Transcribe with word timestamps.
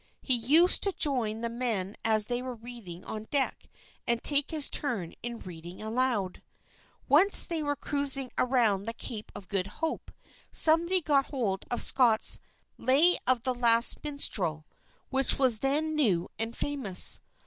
He 0.23 0.33
used 0.33 0.81
to 0.81 0.91
join 0.93 1.41
the 1.41 1.47
men 1.49 1.95
as 2.03 2.25
they 2.25 2.41
were 2.41 2.55
reading 2.55 3.05
on 3.05 3.27
deck 3.29 3.69
and 4.07 4.23
take 4.23 4.49
his 4.49 4.67
turn 4.67 5.13
in 5.21 5.37
reading 5.41 5.79
aloud. 5.79 6.41
Once 7.07 7.47
when 7.47 7.55
they 7.55 7.61
were 7.61 7.75
cruising 7.75 8.31
around 8.35 8.85
the 8.85 8.95
Cape 8.95 9.31
of 9.35 9.47
Good 9.47 9.67
Hope, 9.67 10.09
somebody 10.51 11.01
got 11.01 11.27
hold 11.27 11.65
of 11.69 11.83
Scott's 11.83 12.39
"Lay 12.79 13.19
of 13.27 13.43
the 13.43 13.53
Last 13.53 14.03
Minstrel," 14.03 14.65
which 15.11 15.37
was 15.37 15.59
then 15.59 15.93
new 15.95 16.29
and 16.39 16.57
famous. 16.57 17.21